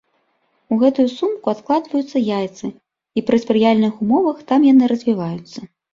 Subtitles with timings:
[0.75, 2.67] У гэтую сумку адкладваюцца яйцы,
[3.21, 5.59] і пры спрыяльных умовах там яны развіваюцца.